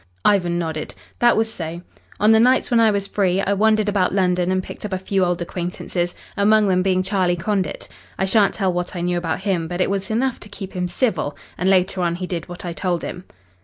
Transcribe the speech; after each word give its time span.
Ivan 0.25 0.57
nodded. 0.57 0.95
"That 1.19 1.37
was 1.37 1.53
so. 1.53 1.83
On 2.19 2.31
the 2.31 2.39
nights 2.39 2.71
when 2.71 2.79
I 2.79 2.89
was 2.89 3.05
free, 3.07 3.39
I 3.39 3.53
wandered 3.53 3.87
about 3.87 4.15
London 4.15 4.51
and 4.51 4.63
picked 4.63 4.83
up 4.83 4.93
a 4.93 4.97
few 4.97 5.23
old 5.23 5.43
acquaintances, 5.43 6.15
among 6.35 6.67
them 6.69 6.81
being 6.81 7.03
Charlie 7.03 7.35
Condit. 7.35 7.87
I 8.17 8.25
shan't 8.25 8.55
tell 8.55 8.73
what 8.73 8.95
I 8.95 9.01
knew 9.01 9.19
about 9.19 9.41
him, 9.41 9.67
but 9.67 9.79
it 9.79 9.91
was 9.91 10.09
enough 10.09 10.39
to 10.39 10.49
keep 10.49 10.73
him 10.73 10.87
civil, 10.87 11.37
and 11.55 11.69
later 11.69 12.01
on 12.01 12.15
he 12.15 12.25
did 12.25 12.49
what 12.49 12.65
I 12.65 12.73
told 12.73 13.03
him. 13.03 13.25